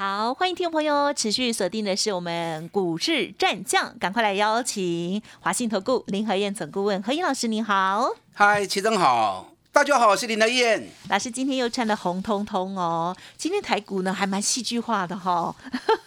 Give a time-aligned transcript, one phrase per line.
[0.00, 8.08] 好，欢迎听众朋友持续锁定的是我们股市战将，赶快来邀请华信投顾林和燕总顾问何燕老师，您好。
[8.32, 10.90] 嗨，齐总好，大家好，我是林德燕。
[11.08, 15.54] 老师今天又穿的红彤彤哦，今天台股呢还蛮戏剧化的哈、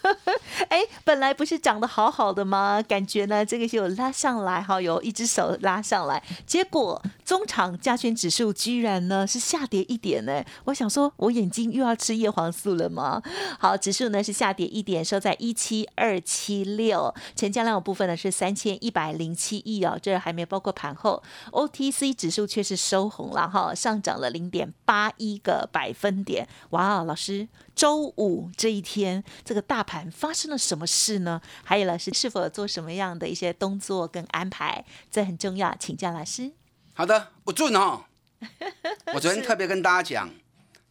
[0.68, 2.84] 哎，本来不是长得好好的吗？
[2.86, 10.44] 感觉呢这个有拉上来哈，有一只手拉上来，结果中场加权指数居然呢是下跌一点呢。
[10.64, 13.22] 我想说，我眼睛又要吃叶黄素了吗？
[13.58, 21.22] 好，指数呢是下跌一点，收在一七二七六，成交量的部分呢是三千一百零七亿哦，这还没包括盘后。
[21.50, 26.48] OTC 指数却是收红了哈，上涨了零点八一个百分点。
[26.70, 31.40] 哇，老师，周五这一天这个大盘发生了什么事呢？
[31.62, 34.84] 还有老师是否有做什么样的一些动作跟安排？
[35.08, 36.50] 这很重要，请教老师。
[36.94, 38.06] 好的，我准哦。
[39.14, 40.30] 我昨天特别跟大家讲，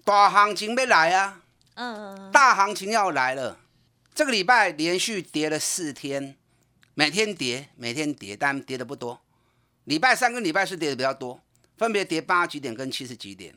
[0.05, 1.41] 大行情没来啊，
[1.73, 3.59] 嗯，大行情要来了。
[4.15, 6.37] 这个礼拜连续跌了四天，
[6.93, 9.19] 每天跌，每天跌，但跌的不多。
[9.83, 11.41] 礼拜三跟礼拜四跌的比较多，
[11.77, 13.53] 分别跌八几点跟七十几点。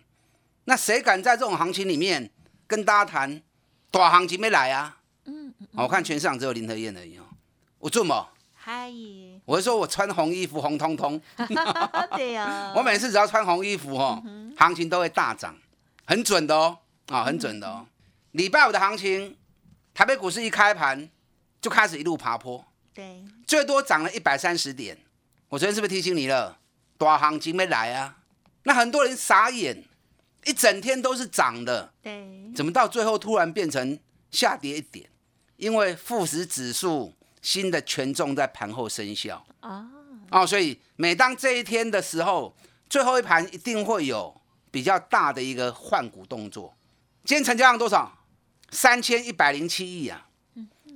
[0.65, 2.31] 那谁敢在这种行情里面
[2.67, 3.43] 跟大家谈
[3.91, 4.99] 大行情没来啊？
[5.25, 7.25] 嗯，我看全市场只有林和燕而已哦。
[7.79, 8.15] 我准不？
[8.55, 8.91] 嗨，
[9.45, 11.21] 我是说我穿红衣服红彤彤，
[12.17, 14.21] 对呀、 我每次只要穿红衣服哦，
[14.57, 15.57] 行情都会大涨，
[16.05, 17.87] 很准的哦，啊，很准的哦。
[18.33, 19.37] 礼拜五的行情，
[19.95, 21.09] 台北股市一开盘
[21.61, 24.99] 就开始一路爬坡，对，最多涨了一百三十点。
[25.49, 26.59] 我昨天是不是提醒你了？
[26.99, 28.19] 大行情没来啊？
[28.65, 29.85] 那很多人傻眼，
[30.45, 33.99] 一整天都是涨的，对，怎么到最后突然变成
[34.31, 35.09] 下跌一点？
[35.57, 39.47] 因为富时指数新的权重在盘后生效。
[39.61, 39.89] 啊，
[40.31, 42.57] 哦，所以每当这一天的时候，
[42.91, 44.41] 最后一盘一定会有
[44.71, 46.77] 比较大的一个换股动作。
[47.25, 48.25] 今天成交量多少？
[48.71, 50.29] 三千一百零七亿啊！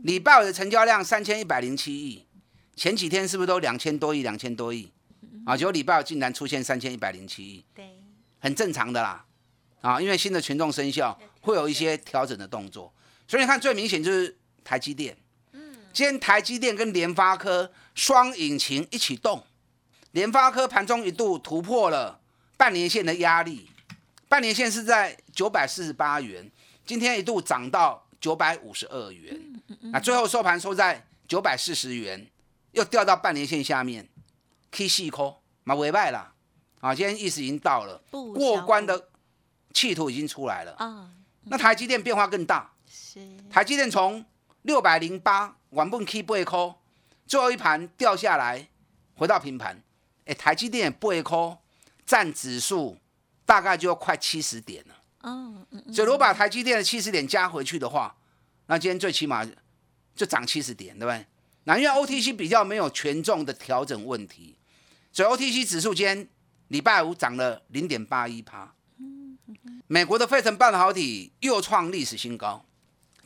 [0.03, 2.27] 礼拜五的成交量三千一百零七亿，
[2.75, 4.23] 前几天是不是都两千多亿？
[4.23, 4.93] 两千多亿
[5.45, 5.57] 啊！
[5.57, 7.99] 结果礼拜五竟然出现三千一百零七亿，对，
[8.39, 9.25] 很正常的啦。
[9.81, 12.93] 啊，因为新的群众生效，会有一些调整的动作。
[13.27, 15.17] 所以你看，最明显就是台积电。
[15.93, 19.45] 今天台积电跟联发科双引擎一起动，
[20.13, 22.21] 联发科盘中一度突破了
[22.57, 23.69] 半年线的压力，
[24.29, 26.49] 半年线是在九百四十八元，
[26.87, 29.41] 今天一度涨到九百五十二元，
[29.93, 32.25] 那最后收盘收在九百四十元，
[32.73, 34.09] 又掉到半年线下面
[34.71, 36.35] ，K 细抠马尾败啦，
[36.81, 39.09] 啊，今天意思已经到了，过关的
[39.73, 41.11] 企图已经出来了，啊，
[41.45, 43.21] 那台积电变化更大，是，
[43.51, 44.25] 台积电从
[44.63, 46.75] 六百零八原本 K 八块，
[47.27, 48.69] 最后一盘掉下来，
[49.15, 49.83] 回到平盘。
[50.27, 51.59] 哎，台积电八块
[52.05, 52.99] 占指数
[53.45, 54.95] 大概就要快七十点了。
[55.23, 58.17] 嗯，所以如果把台积电的七十点加回去的话，
[58.67, 59.45] 那今天最起码
[60.15, 61.27] 就涨七十点，对不对？
[61.65, 64.57] 那因为 OTC 比较没有权重的调整问题，
[65.13, 66.29] 所以 OTC 指数今天
[66.69, 68.75] 礼拜五涨了零点八一趴。
[69.87, 72.65] 美国的费城半导体又创历史新高，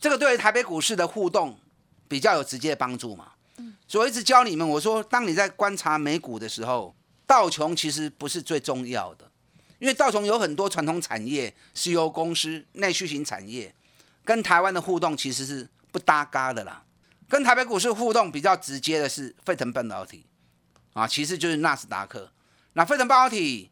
[0.01, 1.59] 这个对于台北股市的互动
[2.09, 3.33] 比较有直接帮助嘛。
[3.87, 6.97] 所以我一直教你们，我说当你在观察美股的时候，
[7.27, 9.31] 道琼其实不是最重要的，
[9.79, 13.75] 因为道琼有很多传统产业、石油公司、内需型产业，
[14.25, 16.83] 跟台湾的互动其实是不搭嘎的啦。
[17.29, 20.25] 跟台北股市互动比较直接的是费城半导体，
[20.95, 22.33] 啊，其次就是纳斯达克。
[22.73, 23.71] 那费城半导体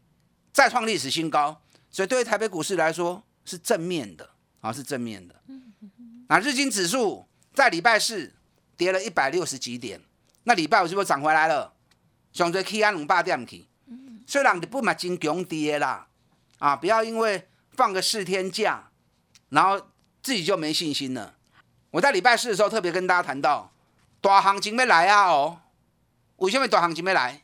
[0.53, 5.35] 再创历史新高，所以对于台北股市来说是正面的，啊，是正面的。
[6.29, 8.35] 那日经指数在礼拜四
[8.77, 10.01] 跌了一百六十几点，
[10.45, 11.73] 那礼拜五是不是涨回来了？
[12.33, 13.67] 上最 K 安两百点去，
[14.27, 16.07] 虽然你不买真强跌啦，
[16.59, 18.91] 啊，不要因为放个四天假，
[19.51, 19.89] 然后
[20.23, 21.35] 自己就没信心了。
[21.91, 23.71] 我在礼拜四的时候特别跟大家谈到，
[24.21, 25.61] 大行情没来啊哦，
[26.43, 27.41] 为什么大行情没来？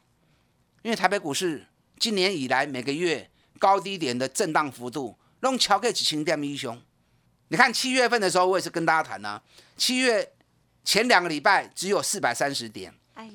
[0.82, 1.64] 因为台北股市
[2.00, 6.82] 今年以来每个月高低点的震荡幅度，弄超过几千点以上。
[7.46, 9.40] 你看七月份的时候，我也是跟大家谈啊，
[9.76, 10.32] 七月
[10.82, 13.30] 前两个礼拜只有四百三十点，哎，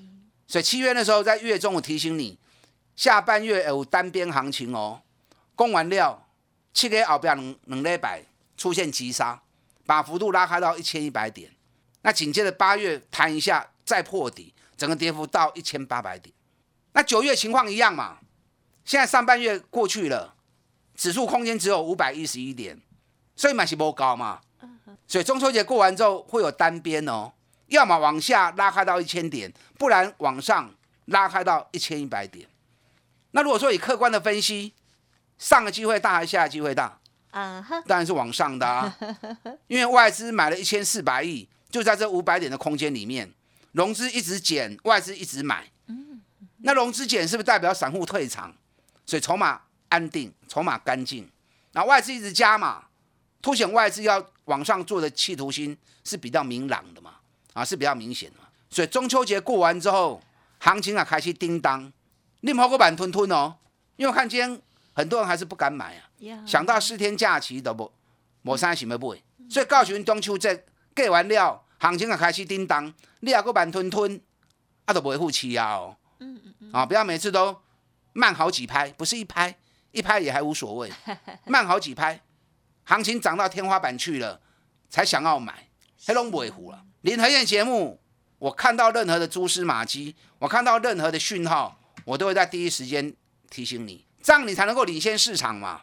[0.46, 2.38] 所以七月那时候在月中我提醒你，
[2.98, 5.02] 下半月有单边行情哦，
[5.56, 6.28] 供完料，
[6.74, 8.26] 七个月后边两两礼拜
[8.58, 9.42] 出现急杀，
[9.86, 11.50] 把幅度拉开到一千一百点，
[12.02, 16.34] 那紧接着八月弹一下再破底，整个跌幅到一千八百点，
[16.94, 18.20] 那九月情况一样嘛？
[18.86, 20.36] 现在上半月过去了，
[20.96, 22.82] 指数空间只有五百一十一点，
[23.36, 24.42] 所以买是不高嘛。
[25.08, 27.32] 所以中秋节过完之后会有单边哦，
[27.68, 30.74] 要么往下拉开到一千点，不然往上
[31.06, 32.48] 拉开到一千一百点。
[33.32, 34.74] 那如果说以客观的分析，
[35.38, 37.00] 上个机会大还是下个机会大？
[37.32, 38.96] 啊哈，当然是往上的啊，
[39.68, 43.34] 因为外资买了一千四百亿，就在这五百点的空间里面，
[43.74, 45.70] 融资一直减，外资一直买。
[46.66, 48.56] 那融资减是不是代表散户退场？
[49.06, 51.30] 所以筹码安定，筹码干净。
[51.74, 52.86] 那外资一直加嘛，
[53.42, 57.16] 凸显外资要往上做的企图心是比较明朗的嘛，
[57.52, 58.48] 啊是比较明显的嘛。
[58.70, 60.22] 所以中秋节过完之后，
[60.60, 61.92] 行情啊开始叮当，
[62.42, 63.56] 你好个板吞吞哦，
[63.98, 64.62] 因为我看今天
[64.94, 66.08] 很多人还是不敢买啊。
[66.48, 67.92] 想到四天假期都无
[68.44, 70.64] 无啥想要买，所以告诉你中秋节
[70.96, 74.22] 过完了，行情啊开始叮当，你也个慢吞吞，
[74.86, 75.98] 啊都不会付气啊哦。
[76.20, 76.72] 嗯嗯嗯。
[76.72, 77.62] 啊，不要每次都
[78.14, 79.54] 慢好几拍，不是一拍，
[79.92, 80.90] 一拍也还无所谓，
[81.46, 82.22] 慢好几拍，
[82.86, 84.40] 行情涨到天花板去了，
[84.90, 85.68] 才想要买，
[86.06, 86.86] 黑龙不会糊了。
[87.02, 88.00] 林和燕节目，
[88.40, 93.14] 我看到任何的蛛丝马迹，我看到任何的讯号，我都会在第一时间
[93.50, 95.82] 提醒你，这样你才能够领先市场嘛。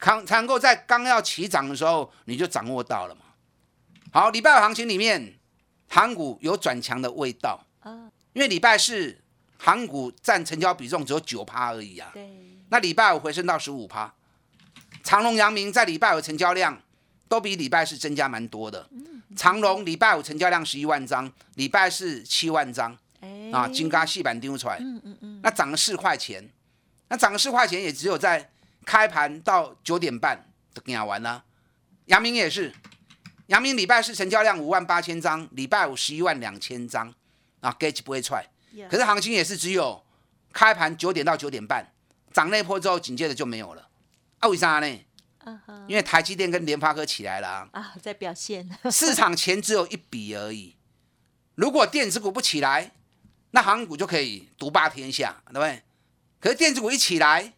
[0.00, 3.20] 刚才能够在刚要起涨的时候，你就掌握到了嘛。
[4.12, 5.38] 好，礼拜五行情里面，
[5.88, 7.64] 航股有转强的味道。
[8.34, 9.18] 因为礼拜四
[9.58, 12.10] 航股占成交比重只有九趴而已啊。
[12.12, 12.30] 对。
[12.68, 14.12] 那礼拜五回升到十五趴，
[15.02, 16.80] 长隆、阳明在礼拜五成交量
[17.26, 18.88] 都比礼拜四增加蛮多的。
[19.34, 22.96] 长隆礼拜五成交量十一万张，礼拜四七万张。
[23.52, 24.76] 啊，金刚细板丢出来。
[24.78, 25.40] 嗯嗯嗯。
[25.42, 26.48] 那涨了四块钱，
[27.08, 28.50] 那涨了四块钱也只有在。
[28.84, 30.44] 开盘到九点半
[30.74, 31.44] 都给完了，
[32.06, 32.74] 阳明也是，
[33.52, 37.12] 阳明礼拜四成交量五万八千张，礼拜五十一万两千张，
[37.60, 38.42] 啊，gauge 不会踹，
[38.90, 40.02] 可是行情也是只有
[40.54, 41.92] 开盘九点到九点半，
[42.32, 43.86] 涨那波之后紧接着就没有了，
[44.38, 44.86] 啊，为啥呢？
[45.86, 50.74] 因为台积电跟联发科起来了啊，啊，在表现， 市场钱只有一笔而已，
[51.54, 52.92] 如果电子股不起来，
[53.50, 55.82] 那航股就可以独霸天下，对不对？
[56.40, 57.52] 可是电子股一起来。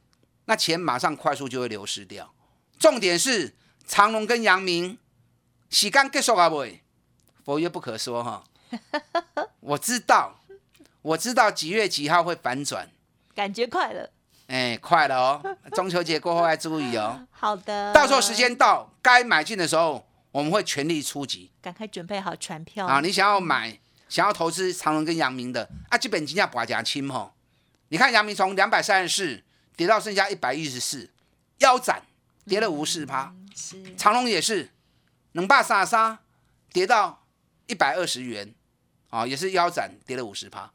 [0.46, 2.34] 那钱马上快速就会流失掉。
[2.78, 3.54] 重点是
[3.86, 4.98] 长隆跟阳明
[5.74, 6.64] 洗干结束啊不？
[7.44, 8.44] 佛曰不可说哈。
[9.58, 10.38] 我知道，
[11.02, 12.88] 我知道几月几号会反转，
[13.34, 14.08] 感觉快了。
[14.46, 15.56] 哎，快了哦！
[15.72, 17.26] 中秋节过后要注意哦。
[17.32, 17.92] 好的。
[17.92, 21.50] 到时候时间到，该买进的时候，我们会全力出击。
[21.60, 23.00] 赶快准备好船票啊！
[23.00, 23.76] 你想要买、
[24.08, 27.34] 想要投资长隆跟阳明的啊，基本金价寡加轻哈。
[27.88, 29.42] 你看阳明从两百三十四。
[29.76, 31.10] 跌到剩下一百一十四，
[31.58, 32.00] 腰斩，
[32.46, 33.34] 跌了五十趴。
[33.96, 34.70] 长隆也是，
[35.34, 36.18] 能把杀杀，
[36.72, 37.24] 跌到
[37.66, 38.54] 一百二十元，
[39.10, 40.72] 啊，也是腰斩，跌了五十趴。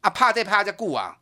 [0.00, 1.18] 啊，怕这怕再顾啊，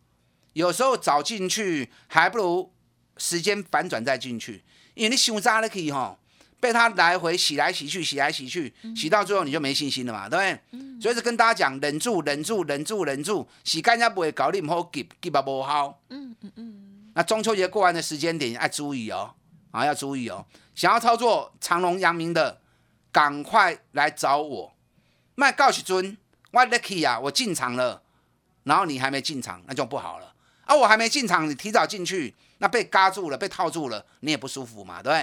[0.52, 2.72] 有时候早进去还不如
[3.16, 4.62] 时间反转再进去，
[4.94, 6.18] 因为你想扎了可以哈，
[6.60, 11.00] 被他来回洗来洗去，洗来洗去，洗到最后你就没信心了嘛，对不对？
[11.00, 16.02] 所以是跟大家讲，忍住，忍住，忍住，忍住，洗干净不会搞，你唔好急，急啊不好。
[16.10, 17.12] 嗯嗯嗯。
[17.14, 19.34] 那中秋节过完的时间点要注意哦，
[19.70, 20.44] 啊要注意哦！
[20.74, 22.60] 想要操作长隆、阳明的，
[23.16, 24.74] 赶快来找我。
[25.36, 26.18] 卖告诉尊，
[26.50, 28.02] 我 lucky 啊，我进场了，
[28.64, 30.34] 然后你还没进场，那就不好了。
[30.66, 35.20] 啊，我还没进场，你提早进去，那被嘎住了，被套住了，你也不舒服嘛，对不对？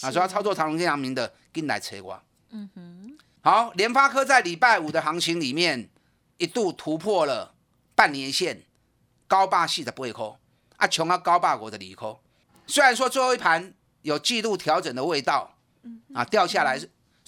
[0.00, 2.20] 啊，所以要操作长隆跟阳明的，跟来扯我。
[2.50, 3.16] 嗯哼。
[3.40, 5.88] 好，联发科在礼拜五的行情里面，
[6.38, 7.54] 一度突破了
[7.94, 8.64] 半年线，
[9.28, 10.40] 高霸系的不会扣。
[10.76, 12.18] 啊，穷啊高霸国的理科，
[12.66, 13.72] 虽然说最后一盘
[14.02, 15.54] 有季度调整的味道，
[16.12, 16.76] 啊掉下来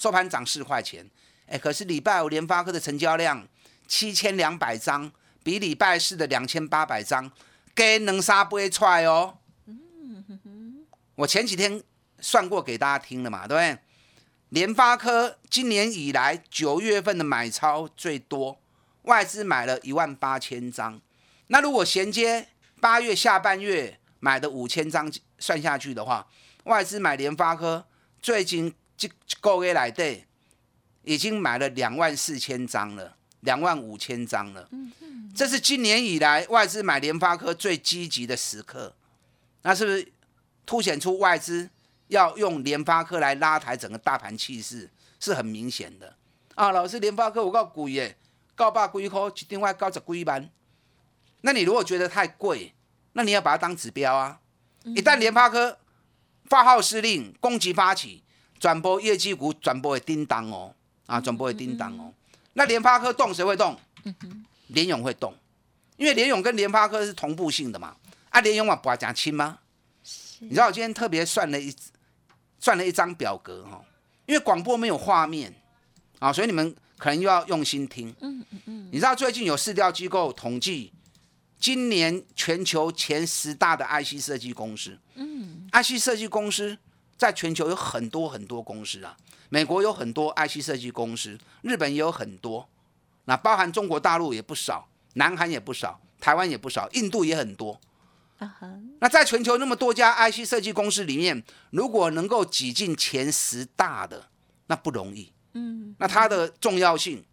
[0.01, 1.07] 收盘涨四块钱，
[1.45, 3.47] 哎，可是礼拜五联发科的成交量
[3.87, 5.11] 七千两百张，
[5.43, 7.31] 比礼拜四的两千八百张，
[7.75, 9.37] 跟能杀不会踹哦。
[11.13, 11.83] 我前几天
[12.19, 13.77] 算过给大家听了嘛，对不对？
[14.49, 18.59] 联发科今年以来九月份的买超最多，
[19.03, 20.99] 外资买了一万八千张，
[21.47, 22.47] 那如果衔接。
[22.79, 26.27] 八月下半月买的五千张算下去的话，
[26.63, 27.85] 外资买联发科
[28.19, 28.73] 最近
[29.09, 30.27] 这个月来对，
[31.03, 34.69] 已经买了两万四千张了，两万五千张了。
[35.35, 38.93] 这是今年以来外资买联发科最积极的时刻。
[39.63, 40.11] 那是不是
[40.65, 41.69] 凸显出外资
[42.07, 44.89] 要用联发科来拉抬整个大盘气势，
[45.19, 46.15] 是很明显的
[46.55, 46.71] 啊？
[46.71, 48.17] 老师，联发科我告贵耶，
[48.55, 50.49] 告八几块，一定要高十几万。
[51.41, 52.73] 那你如果觉得太贵，
[53.13, 54.39] 那你要把它当指标啊！
[54.83, 55.79] 一旦联发科
[56.45, 58.23] 发号施令，攻击发起，
[58.61, 60.71] 转播业绩股，转播会叮当哦，
[61.07, 62.13] 啊，转播会叮当哦。
[62.53, 63.75] 那联发科动谁会动？
[64.67, 65.33] 联勇会动，
[65.97, 67.95] 因因为联勇跟联发科是同步性的嘛，
[68.29, 69.59] 啊，联勇嘛不讲亲吗？
[70.39, 71.71] 你知道我今天特别算了一
[72.59, 73.79] 算了一张表格哈，
[74.25, 75.53] 因为广播没有画面
[76.19, 78.13] 啊，所以你们可能又要用心听。
[78.21, 78.89] 嗯嗯嗯。
[78.91, 80.91] 你知道最近有市调机构统计，
[81.59, 84.97] 今年全球前十大的 IC 设计公司。
[85.15, 85.69] 嗯。
[85.71, 86.77] IC 设计公司
[87.17, 89.15] 在全球有很多很多公司啊，
[89.49, 92.67] 美国有很多 IC 设计公司，日本也有很多，
[93.25, 97.79] 那包含中国大陆也不少，南韩也不少，台湾也不少，印度也很多。
[98.99, 104.29] 那在全球那么多家 IC 设计公司里面，如果能够挤进前十大的，
[104.65, 105.31] 那不容易。
[105.53, 107.23] 嗯，那它的重要性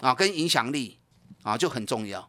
[0.00, 0.98] 啊，跟影响力
[1.42, 2.28] 啊就很重要。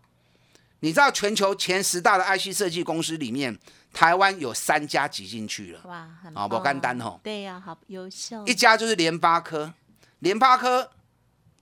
[0.80, 3.60] 你知道全球前十大的 IC 设计公司里面，
[3.96, 5.80] 台湾有三家挤进去了。
[5.86, 7.18] 哇，啊，不干单吼。
[7.24, 8.46] 对呀，好优秀。
[8.46, 9.74] 一家就是联发科，
[10.20, 10.92] 联发科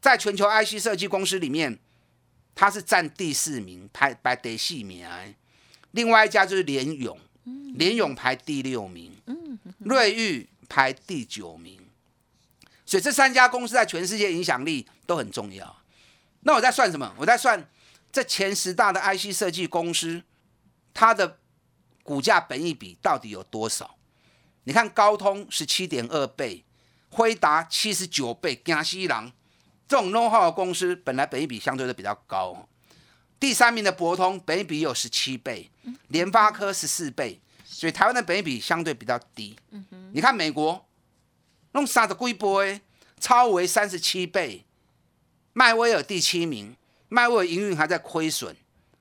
[0.01, 1.77] 在全球 IC 设计公司里面，
[2.55, 5.07] 它是占第四名，排排第四名。
[5.91, 7.19] 另外一家就是联勇，
[7.75, 9.15] 联勇排第六名，
[9.77, 11.79] 瑞昱排第九名，
[12.83, 15.83] 所以这三家公司在全世界影响力都很重要。
[16.39, 17.13] 那我在算什么？
[17.19, 17.69] 我在算
[18.11, 20.23] 这前十大的 IC 设计公司，
[20.95, 21.37] 它的
[22.03, 23.95] 股价本益比到底有多少？
[24.65, 26.63] 你看高通十七点二倍，
[27.10, 29.31] 辉达七十九倍，江西郎
[29.88, 32.67] 这种 know how 的公司，本来本益比相对都比较高。
[33.39, 35.69] 第三名的博通，本益比有十七倍，
[36.07, 39.55] 联发科十四倍，所以台湾的本益比相对比较低。
[40.13, 40.86] 你看美国
[41.74, 42.63] 弄啥的规波，
[43.19, 44.65] 超为三十七倍，
[45.51, 46.75] 迈威尔第七名，
[47.10, 48.55] 迈威尔营运还在亏损，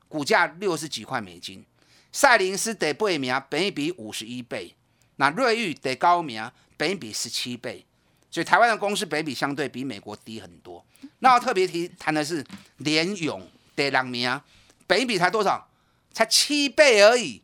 [0.08, 1.64] 股价六十几块美金。
[2.12, 4.76] 赛灵思得八名，本比五十一倍，
[5.16, 7.84] 那瑞昱得高名，本比十七倍，
[8.30, 10.84] 所以台湾的公司本比相对比美国低很多。
[11.18, 12.44] 那特别提谈的是
[12.76, 13.50] 联勇。
[13.74, 14.38] 得两名，
[14.86, 15.66] 本比才多少？
[16.12, 17.40] 才七倍而已，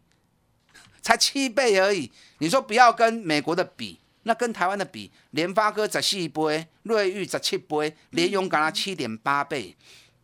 [1.00, 2.12] 才七倍而已。
[2.36, 9.74] 你说不要跟美国的比，那跟台湾的比，联发科十四倍，瑞昱十七倍，联勇敢了七点八倍，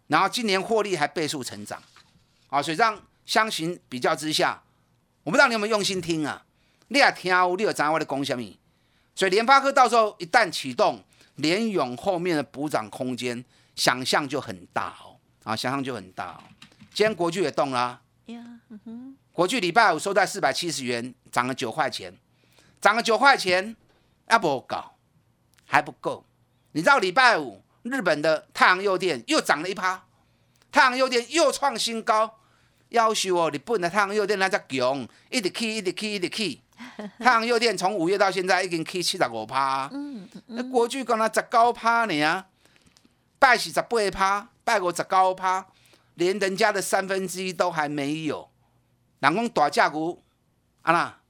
[0.09, 1.83] 然后今年获利还倍数成长，
[2.49, 4.63] 啊，所以这样相形比较之下，
[5.23, 6.45] 我不知道你有没有用心听啊？
[6.89, 8.59] 你也听，你有知道我的讲什么？
[9.15, 11.03] 所以联发科到时候一旦启动，
[11.37, 15.17] 联勇后面的补涨空间，想象就很大哦。
[15.45, 16.43] 啊，想象就很大哦。
[16.93, 18.01] 今天国巨也动了。
[19.33, 22.17] 国巨礼拜五收在四百七十元，涨了九块钱，
[22.81, 23.75] 涨了九块钱，
[24.27, 24.95] 啊不搞，
[25.65, 26.25] 还不够。
[26.73, 30.05] 你知道礼拜五日本的太阳诱电又涨了一趴，
[30.71, 32.39] 太阳诱电又创新高。
[32.95, 36.61] 要求哦，日本的太阳诱电那只强，一直起，一直起，一直起。
[37.19, 39.89] 太阳诱电从五月到现在已经起七十五趴。
[39.93, 42.45] 嗯那国巨讲那十九趴呢，
[43.39, 44.49] 拜是十八趴。
[44.65, 45.67] 拜五十九趴，
[46.15, 48.49] 连人家的三分之一都还没有。
[49.19, 50.23] 人讲大价股，
[50.81, 51.21] 啊啦，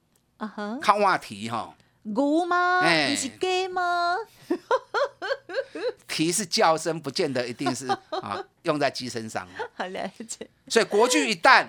[0.81, 1.75] 看话题哈。
[2.05, 2.87] 牛吗？
[3.07, 4.15] 你是鸡吗？
[6.07, 7.87] 题是叫声，不见得一定是
[8.21, 9.47] 啊，用在鸡身上。
[9.75, 10.47] 好了解。
[10.67, 11.67] 所以国剧一旦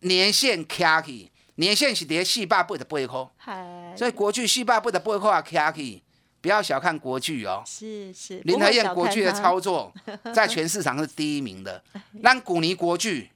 [0.00, 3.94] 年限卡起，年限是跌四百八十八块。
[3.96, 6.02] 所以国剧四百八十八块卡起。
[6.40, 9.94] 不要小看国剧哦，是是，林和燕国剧的操作
[10.34, 11.80] 在全市场是第一名的。
[12.20, 13.30] 咱古尼国剧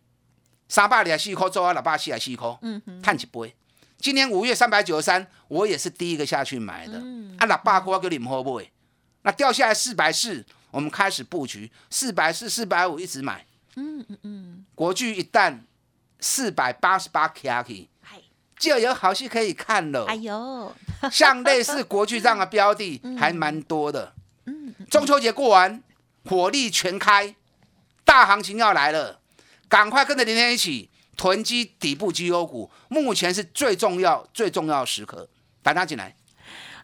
[0.66, 3.54] 三百二十四块做啊，六百四十四块，嗯哼，赚一杯。
[3.99, 6.99] 今年五月三百九十三，我也是第一个下去买的。
[7.38, 8.71] 啊，六百块给你们会不会？
[9.23, 13.47] 那掉下来四百四，我们开始布局四百四、四百五一直买。
[13.76, 15.59] 嗯嗯嗯，国巨一旦
[16.21, 17.88] 四百八十八 K K。
[18.59, 20.07] 就有好戏可以看了。
[20.07, 20.75] 哎呦，
[21.12, 24.15] 像类似国巨这样的标的还蛮多的。
[24.47, 25.83] 嗯，中秋节过完，
[26.25, 27.35] 火力全开，
[28.03, 29.21] 大行情要来了，
[29.69, 35.28] 赶快跟着林天一起囤积底部绩优股，目前是最重要、最重要的时刻，
[35.62, 36.14] 大家进来。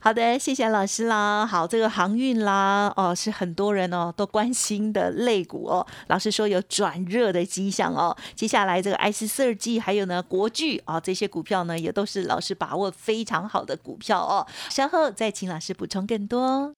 [0.05, 1.47] 好的，谢谢老师啦。
[1.47, 5.87] 好，这个航运啦，哦，是很多人哦都关心的类股哦。
[6.09, 8.17] 老师说有转热的迹象哦。
[8.35, 14.45] 接下来这个 I 四二 G 还有呢国巨啊这些股票呢，也都是老师把握非常好的股票哦。
[14.69, 16.75] 稍后再请老师补充更多。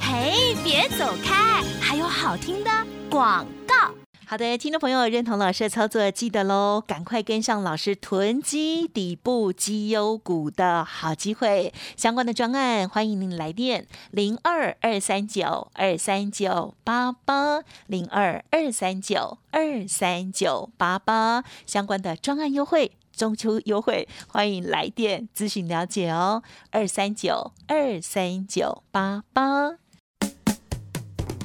[0.00, 2.70] 嘿，别走开，还有好听的
[3.10, 3.99] 广告。
[4.30, 11.74] 好的，听众朋友认同老师的操作，记得喽，赶快跟上老师囤积底部绩优股的好机会。
[11.96, 21.42] 相关的专案，欢迎您来电零二二三九二三九八八零二二三九二三九八八。
[21.66, 26.44] 相关的专案优惠，中秋优惠，欢迎来电咨询了解哦。
[26.70, 29.78] 二三九二三九八八。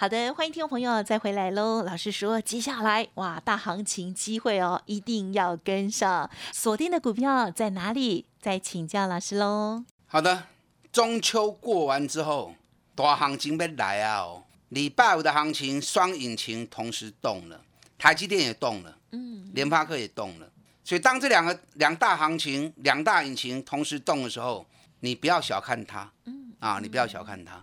[0.00, 1.82] 好的，欢迎听众朋友再回来喽。
[1.82, 6.30] 老师说，接下来哇，大行情机会哦，一定要跟上。
[6.54, 8.24] 锁定的股票在哪里？
[8.40, 9.84] 再请教老师喽。
[10.06, 10.44] 好的，
[10.90, 12.54] 中秋过完之后，
[12.94, 14.20] 大行情要来啊！
[14.20, 17.60] 哦，礼拜五的行情双引擎同时动了，
[17.98, 20.50] 台积电也动了，嗯，联发科也动了。
[20.82, 24.64] 所以当这两个两大行情、两大引擎同时动的时候，
[25.00, 27.62] 你不要小看它，嗯啊，你不要小看它。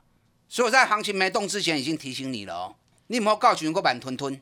[0.50, 2.76] 所以我在行情没动之前已经提醒你了哦，
[3.08, 4.42] 你有没有告诉你过板吞吞？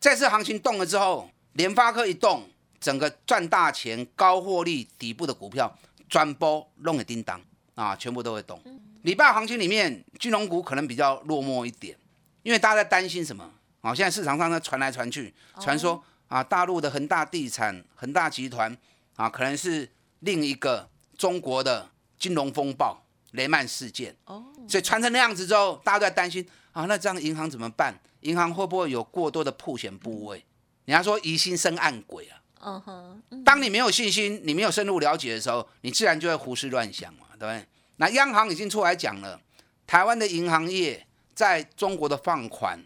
[0.00, 2.48] 这次行情动了之后，联发科一动，
[2.80, 5.76] 整个赚大钱、高获利底部的股票，
[6.08, 7.40] 转波弄个叮当
[7.74, 8.62] 啊，全部都会动。
[9.02, 11.96] 礼拜行情里面，金融股可能比较落寞一点，
[12.44, 13.50] 因为大家在担心什么？
[13.80, 18.76] 啊，现在市场上呢传来传去，传说啊，大陆的恒大地产、恒大集团
[19.16, 23.01] 啊，可能是另一个中国的金融风暴。
[23.32, 27.94] 雷曼事件，哦，所以传成那样子之后，大家都在担心啊，那这样银行怎么办？
[28.20, 30.44] 银行会不会有过多的破险部位？
[30.84, 32.38] 人家说疑心生暗鬼啊。
[32.64, 37.66] 嗯哼，当你没有信心，你没有深入了解的时候，你自然就会胡思乱想嘛，对不对？
[37.96, 39.40] 那央行已经出来讲了，
[39.86, 42.78] 台湾的银行业在中国的放款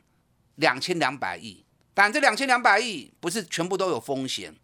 [0.54, 4.54] 两千两百亿，但这两千两百亿不是全部都有风险，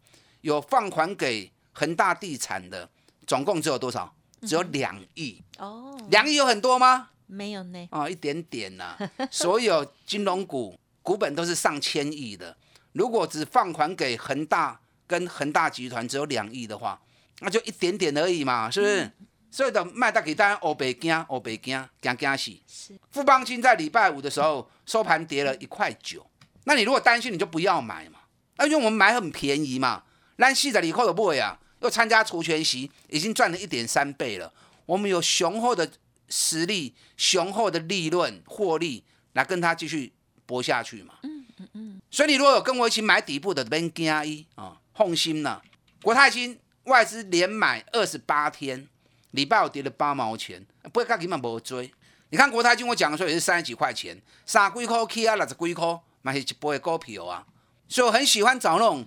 [0.41, 2.89] 有放款给恒大地产的，
[3.27, 4.15] 总共只有多少？
[4.47, 7.11] 只有两亿哦，两亿有很多吗？
[7.27, 8.97] 没有呢，哦，一点点呐。
[9.31, 12.57] 所有金融股股本都是上千亿的，
[12.93, 17.01] 如果只放款给恒大跟恒大集团只有两亿的话，
[17.41, 19.11] 那就一点点而已嘛，是不是？
[19.51, 22.53] 所以的卖大给大家，欧北京，欧北京，惊惊死。
[22.67, 26.27] 是富邦金在礼拜五的时候收盘跌了一块九，
[26.65, 28.19] 那你如果担心，你就不要买嘛。
[28.57, 30.03] 那因为我们买很便宜嘛，
[30.39, 31.59] 咱四十二块就买啊。
[31.83, 34.53] 又参加除权息，已经赚了一点三倍了。
[34.87, 35.91] 我们有雄厚的
[36.29, 40.13] 实力、雄厚的利润获利来跟他继续
[40.47, 41.15] 搏下去嘛。
[41.23, 42.01] 嗯嗯嗯。
[42.11, 45.61] 所以你如果有跟我一起买底部的 Ben 加一啊，放心啦。
[46.03, 48.89] 国泰金外资连买二十八天，
[49.33, 51.93] 礼拜五跌了八毛钱，不会看根本不追。
[52.31, 57.45] 你看国泰金，我讲的时候也是三十几块钱，三几块 K 啊，六十几块，买是一波的股票啊。
[57.89, 59.07] 所以我很喜欢找那种。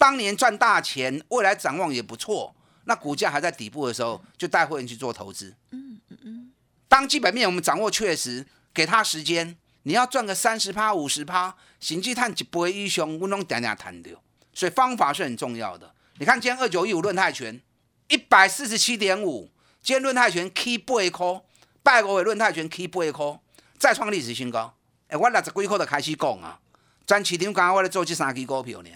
[0.00, 2.56] 当年赚大钱，未来展望也不错。
[2.84, 5.54] 那股价还在底部的时候，就带会员去做投资。
[5.72, 6.52] 嗯嗯嗯。
[6.88, 14.18] 当基本面我们掌握确实，给他时间，你要赚个三十趴、五十趴，行迹探几波英雄，我拢点点谈掉。
[14.54, 15.94] 所以方法是很重要的。
[16.18, 17.60] 你看今天二九一五论泰拳
[18.08, 19.50] 一百四十七点五，
[19.82, 21.42] 今天论泰拳 K 八颗，
[21.82, 23.38] 拜国的论泰拳 K 八颗，
[23.78, 24.74] 再创历史新高。
[25.08, 26.58] 哎，我六十几块就开始讲啊，
[27.06, 28.88] 专市场刚刚我咧做这三支股票呢。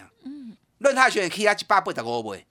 [0.79, 2.45] 论泰选 K 啊一百八十五倍，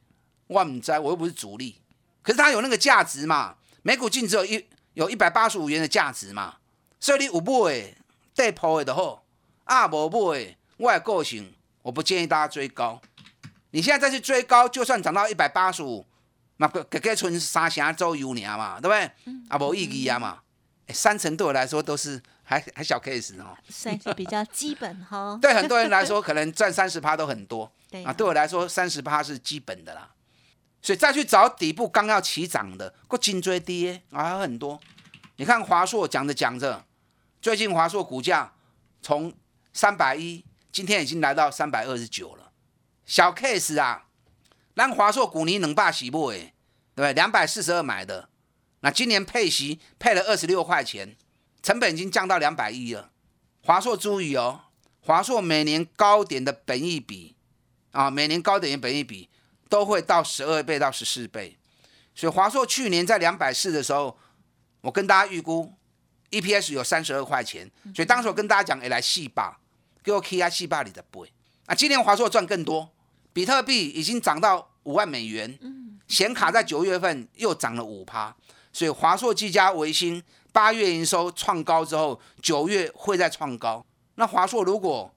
[0.47, 1.81] 我唔知，我又不是主力，
[2.23, 3.57] 可是它有那个价值嘛？
[3.83, 6.57] 每股净值有一有一百八十五元的价值嘛？
[6.99, 7.95] 所以你有买，
[8.35, 9.25] 带抛的好，
[9.65, 13.01] 啊无买，我的个性，我不建议大家追高。
[13.73, 16.07] 你现在再去追高，就算涨到一百八十五，
[16.57, 19.35] 嘛个给给存三成左右年嘛，对不对？
[19.49, 20.39] 啊无意义啊嘛，
[20.89, 25.39] 三成对我来说都是还还小 case 哦，算是比较基本哈。
[25.43, 27.71] 对很多人来说，可能赚三十趴都很多。
[28.03, 30.11] 啊，对我来说，三十八是基本的啦，
[30.83, 34.81] 所以再去找底部刚要起涨的，过颈椎跌啊，还有很多。
[35.37, 36.85] 你看华硕讲着讲着，
[37.41, 38.55] 最近华硕股价
[39.03, 39.33] 从
[39.73, 42.53] 三百一，今天已经来到三百二十九了。
[43.05, 44.07] 小 case 啊，
[44.75, 46.27] 让华硕股你能霸起不？
[46.29, 46.39] 哎，
[46.95, 47.13] 对不对？
[47.13, 48.29] 两百四十二买的，
[48.81, 51.17] 那今年配息配了二十六块钱，
[51.63, 53.11] 成本已经降到两百一了。
[53.63, 54.63] 华硕注意哦，
[55.01, 57.34] 华硕每年高点的本益比。
[57.95, 59.29] 啊，每年高点的本益比
[59.69, 61.57] 都会到十二倍到十四倍，
[62.13, 64.19] 所以华硕去年在两百四的时候，
[64.81, 65.73] 我跟大家预估
[66.33, 69.57] EPS 有三十二块钱，所以当时我跟大家讲，哎，来细霸，
[70.03, 71.33] 给我 K 啊四百里的倍
[71.67, 71.75] 啊！
[71.75, 72.91] 今年华硕赚更多，
[73.33, 75.57] 比特币已经涨到五万美元，
[76.09, 78.35] 显卡在九月份又涨了五趴，
[78.73, 80.21] 所以华硕、技嘉、维新
[80.53, 83.87] 八月营收创高之后，九月会再创高。
[84.17, 85.14] 那华硕如果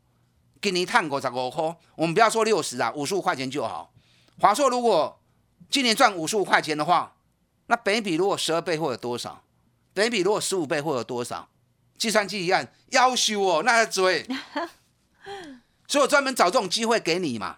[0.67, 3.93] 给你探过十五块，我们不要说六十啊，五十五块钱就好。
[4.38, 5.17] 华硕如果
[5.69, 7.15] 今年赚五十五块钱的话，
[7.67, 9.43] 那北比如果十二倍会有多少？
[9.93, 11.47] 北比如果十五倍会有多少？
[11.97, 14.27] 计算机一样要求哦，那追。
[15.88, 17.58] 所以我专门找这种机会给你嘛，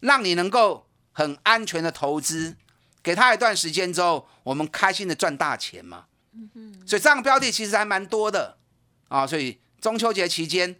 [0.00, 2.56] 让你能够很安全的投资，
[3.04, 6.06] 给他一段时间之后，我们开心的赚大钱嘛。
[6.84, 8.58] 所以这样标的其实还蛮多的
[9.06, 9.24] 啊。
[9.24, 10.74] 所以中秋节期间，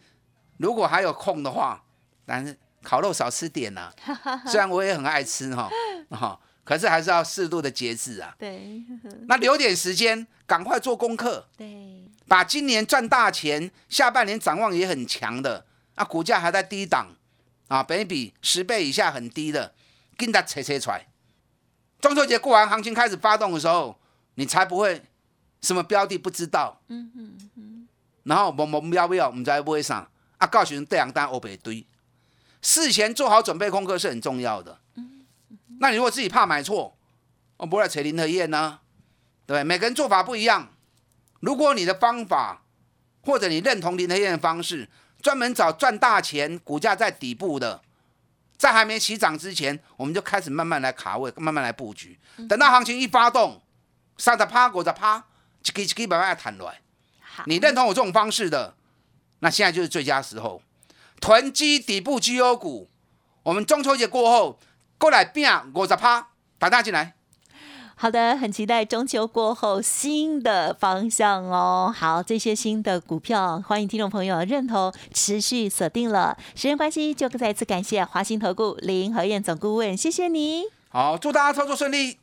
[0.59, 1.83] 如果还有空的话，
[2.27, 3.91] 但是烤肉少吃点呐。
[4.47, 5.69] 虽然我也很爱吃哈，
[6.11, 8.35] 哈，可是还是要适度的节制啊。
[8.39, 8.83] 对，
[9.27, 11.49] 那留点时间，赶快做功课。
[11.57, 17.17] 对，把今年赚大钱，下半年展望也很强的，啊，股价还在低档，
[17.69, 19.75] 啊，本比十倍以下很低的，
[20.17, 21.07] 跟它扯扯出来。
[22.01, 23.99] 中秋节过完，行情开始发动的时候，
[24.35, 25.03] 你才不会
[25.63, 27.89] 什么标的不知道，嗯嗯嗯，
[28.23, 31.87] 然后懵懵标标，我们在买上，啊，告诉人这两单欧北堆，
[32.63, 34.81] 事前做好准备功课是很重要的。
[35.81, 36.97] 那你如果自己怕买错，
[37.57, 38.81] 我不会扯林和燕呢，
[39.47, 39.65] 对不对？
[39.65, 40.73] 每个人做法不一样。
[41.41, 42.63] 如果你的方法，
[43.23, 44.89] 或者你认同林和燕的方式，
[45.21, 47.83] 专门找赚大钱、股价在底部的，
[48.57, 52.19] 在还没起涨之前，我们就开始慢慢来卡位，慢慢来布局。
[52.49, 53.63] 等到行情一发动，
[54.17, 55.25] 三十趴、五十趴，
[55.65, 56.81] 一基一基慢慢弹来。
[57.21, 58.75] 好，你认同我这种方式的，
[59.41, 60.63] 那现在就是最佳时候，
[61.21, 62.89] 囤积底部绩优股。
[63.45, 64.59] 我们中秋节过后
[64.99, 67.15] 过来变五十趴，打大进来。
[68.01, 71.93] 好的，很期待中秋过后新的方向哦。
[71.97, 76.37] 好，这些新的股票，欢迎听众朋友认同，持续锁定了。
[76.55, 80.63] 时间关系，就再次感谢华兴投顾林和燕总顾问，谢谢你。
[80.91, 82.19] 好，祝大家操作顺利。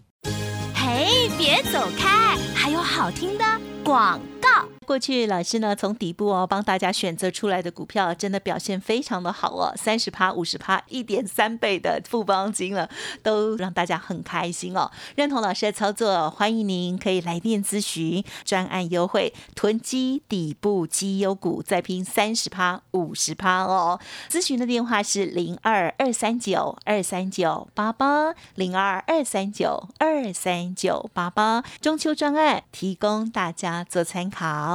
[0.73, 3.43] 嘿，别走开，还有好听的
[3.84, 4.75] 广告。
[4.86, 12.89] 过去老师呢从底部哦帮大家选择出来的股票，真的表现非常的好哦，三十趴、五十趴、一点三倍的富邦金了，
[13.24, 14.89] 都让大家很开心哦。
[15.15, 24.00] 认同老师的操作，欢迎您可以来电咨询专案优惠，囤积底部绩优股，再拼三十趴、五十趴哦。
[24.30, 34.75] 咨询的电话是零二二三九二三九八八零二二三九二三九八八，中秋专案提供大家做参考。